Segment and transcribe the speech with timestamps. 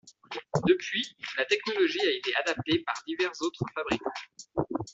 [0.65, 4.73] Depuis, la technologie a été adaptée par divers autres fabricants.